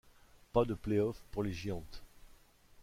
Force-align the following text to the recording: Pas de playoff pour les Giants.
Pas 0.51 0.65
de 0.65 0.73
playoff 0.73 1.21
pour 1.29 1.43
les 1.43 1.53
Giants. 1.53 1.85